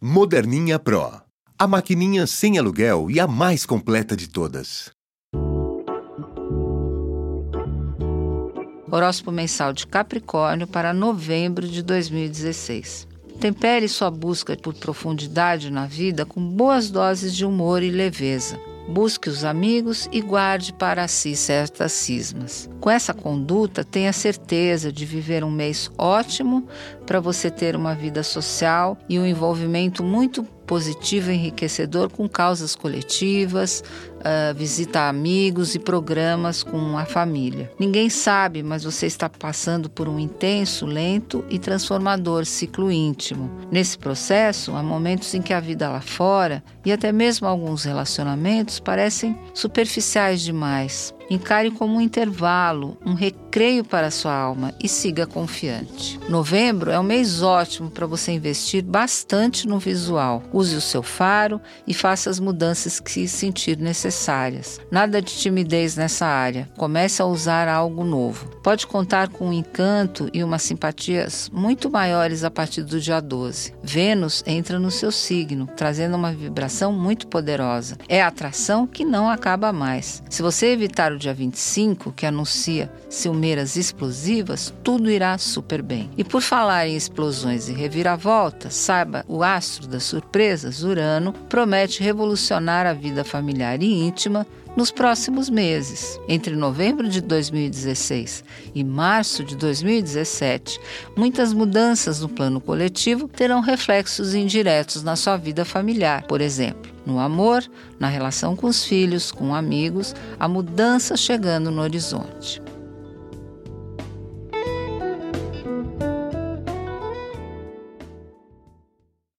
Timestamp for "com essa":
22.80-23.12